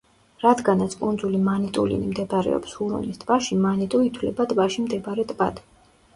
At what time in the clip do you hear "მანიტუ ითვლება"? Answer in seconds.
3.67-4.49